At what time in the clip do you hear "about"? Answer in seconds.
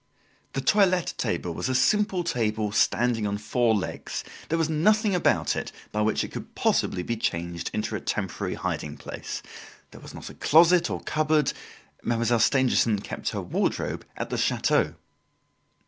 5.13-5.55